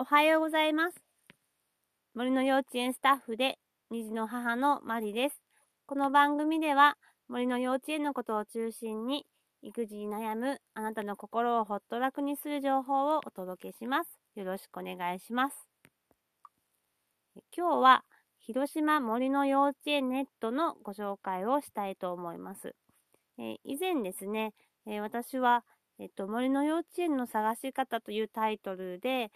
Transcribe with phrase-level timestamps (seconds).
[0.00, 0.96] おはようございます。
[2.14, 3.58] 森の幼稚園スタッフで
[3.92, 5.42] 2児の母のマリです。
[5.84, 6.96] この番組では
[7.28, 9.26] 森の幼稚園のことを中心に
[9.60, 14.18] 育児に悩むあなたの心をほっと楽にする情報をお届けします。
[14.36, 15.68] よろしくお願いします。
[17.54, 18.04] 今日は
[18.38, 22.74] 広島森の幼稚園ネットのご紹介をしたいと思います。
[23.38, 24.54] え以前ですね、
[24.86, 25.62] え私は、
[25.98, 29.30] えっと、森の幼稚園の探し方というタイトルで、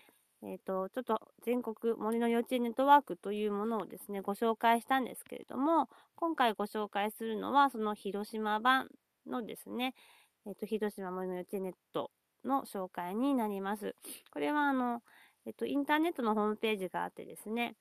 [0.47, 8.89] えっ、ー、と、ちょっと全国森の幼稚園ネットワークというものをですね、ご紹介したんですけれども、今回ご紹介するのは、その広島版
[9.27, 9.95] のですね、
[10.47, 12.11] えっ、ー、と、広島森の幼稚園ネット
[12.45, 13.95] の紹介になります。
[14.31, 15.03] これは、あの、
[15.47, 17.75] えっ、ー、と、インターネットのホームページがあってですね、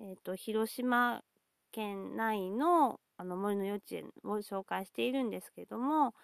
[0.00, 1.22] えっ、と、広島
[1.70, 6.14] 県内のあの森の幼稚園を紹介しているんですけれども、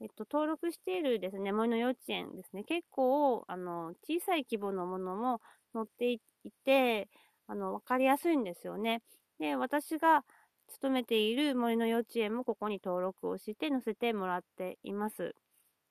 [0.00, 5.40] えっと、登録しているですね、森の幼稚園ですね、結構、あの、小さい規模のものも
[5.72, 6.20] 載ってい
[6.64, 7.08] て、
[7.46, 9.02] あの、わかりやすいんですよね。
[9.38, 10.24] で、私が
[10.68, 15.34] 勤めている森の幼稚園もここに登録をして載せてもらっています。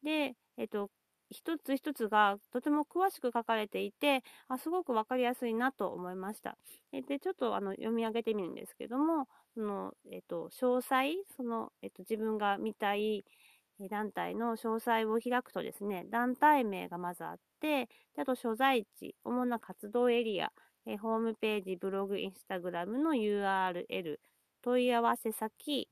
[0.04, 0.90] で、えっと、
[1.32, 6.58] 一つ一つがとても詳しく書かれていて、あすごくわかりやすいなと思いました。
[6.92, 13.26] で、ちょっとあの読み上げてみるんですけども、その、えっと、詳細、その、えっと、自分が見たい、
[13.90, 20.52] 団体の詳細を開くとですね、団体名がまずあって、であと所在地、主な活動エリア、
[20.86, 24.20] えホームページ、ブログ、インスタグラムの URL、
[24.62, 25.90] 問い合わせ先、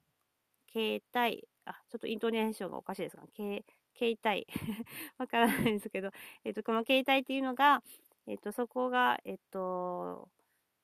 [0.72, 3.64] 携帯、あ、ちょっとイントネーションがおかしいですか携
[3.98, 4.48] 携帯
[5.18, 6.12] わからないんですけど、
[6.44, 7.84] えっ、と、この携帯っていうのが、
[8.28, 10.30] えっ、と、そこが、えっ、と、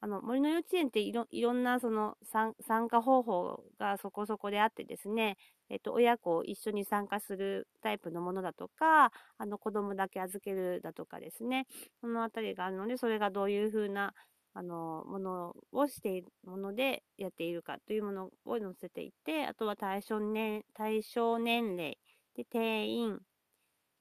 [0.02, 2.54] あの、森の幼稚園っていろいろんなその参
[2.88, 5.38] 加方法がそこそこであってですね、
[5.70, 11.66] えっと、親子一緒に参加するタイプのものだとか、あの、子供だけ預けるだとかですね、
[12.02, 14.14] そのあたりがあるので、それがどういうふうな、
[14.54, 21.98] あの、ものをしているものでやっているかというものを載せていて、あとは対象年、対象年齢、
[22.36, 23.20] で、定員、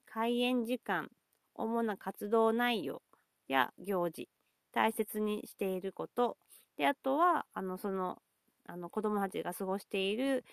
[0.06, 1.10] 開園時間、
[1.54, 3.02] 主な活動内容
[3.48, 4.28] や行事、
[4.76, 6.36] 大切にしていること、
[6.76, 8.18] で、あとは、あの、その、
[8.66, 10.44] あの、子供たちが過ごしている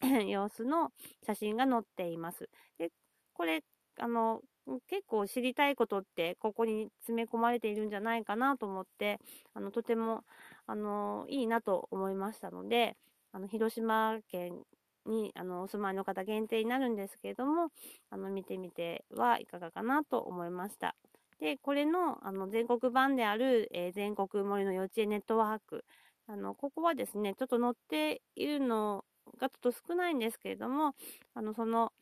[0.28, 0.92] 様子の
[1.26, 2.48] 写真が載っています。
[2.78, 2.90] で、
[3.34, 3.64] これ、
[3.98, 4.40] あの、
[4.86, 9.18] 結構知りたいことってここに詰め込まれているんじゃないかなと思って、
[9.54, 10.24] あの、とても、
[10.66, 12.96] あの、いいなと思いましたので、
[13.32, 14.62] あの、広島県
[15.06, 17.70] にあのお住まいの方限定になるんですけれども、
[18.10, 20.94] あの見てみてはいかがかなと思いました。
[21.42, 25.84] で、これのあの全国版である、えー、全国森の幼稚園ネットワーク。
[26.28, 29.04] あの、ここはですね、ちょっと載っているの
[29.38, 30.94] がちょっと少ないんですけれども、
[31.34, 31.92] あの、その、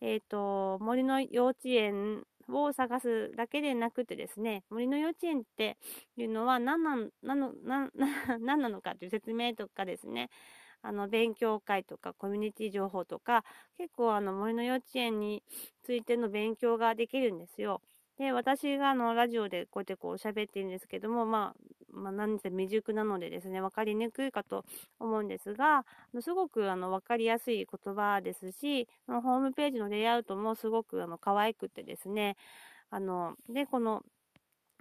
[0.00, 5.76] えっ、ー、と、森の幼稚園を探すだけでなくてですね、森の幼稚園って
[6.16, 7.90] いうのは何なの、何
[8.40, 10.30] 何なのかという説明とかですね、
[10.80, 13.44] あの、勉強会とかコミュニティ情報とか、
[13.76, 15.42] 結構あの、森の幼稚園に
[15.82, 17.82] ついての勉強ができるんですよ。
[18.18, 21.60] で、私があの、ラジオでこうやってこう喋ってるんですけども、まあ、
[21.92, 24.64] まあ、なんせ未熟なのでですね、わかりにくいかと
[24.98, 25.84] 思うんですが、
[26.20, 32.36] すごくあの、わかりやすい言葉ですし、ホームページのレイアウトもすごくあの、可愛くてですね、
[32.90, 34.02] あの、で、この、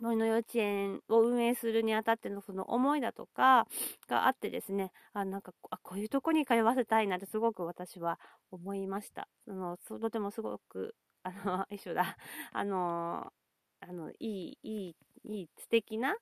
[0.01, 3.65] 森の幼稚園を運営するにあたってのその思いだとか
[4.09, 8.19] があってですね、あなんかあこういうとこに通わせたいなってすごく私は
[8.51, 9.29] 思いました。
[9.47, 12.17] あのとてもすごくあの、 一緒だ。
[12.53, 13.33] あの、
[13.79, 16.15] あの、いい、いい、いい、素敵な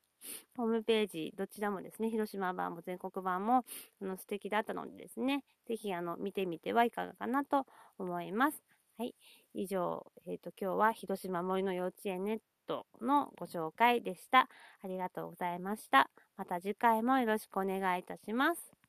[0.56, 3.66] ホームページ、どちらもですね、広島版も全国版も、
[4.02, 7.66] あの、素敵だったのでですね、ぜひ、あの、見てみてはいかがかなと
[7.98, 8.64] 思います。
[8.98, 9.14] はい。
[9.54, 14.48] 以上、えっ、ー、と、今日は広島森の幼稚園ネットのご紹介でした。
[14.82, 16.10] ありがとうございました。
[16.38, 18.83] また次回もよろしくお願いいたします。